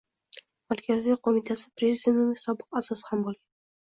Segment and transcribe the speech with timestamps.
[0.71, 3.45] Markaziy qo‘mitasi Prezidiumining sobiq a’zosi ham bo‘lgan.